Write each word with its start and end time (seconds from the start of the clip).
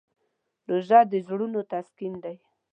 روژه 0.69 0.99
د 1.11 1.13
زړونو 1.27 1.59
تسکین 1.71 2.13
دی. 2.23 2.35